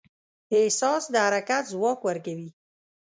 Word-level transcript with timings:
احساس 0.57 1.03
د 1.13 1.15
حرکت 1.25 1.63
ځواک 1.73 1.99
ورکوي. 2.07 2.49